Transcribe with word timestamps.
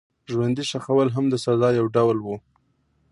ژوندي 0.31 0.63
ښخول 0.69 1.09
هم 1.15 1.25
د 1.29 1.35
سزا 1.45 1.69
یو 1.79 1.85
ډول 1.95 2.17
و. 2.21 2.27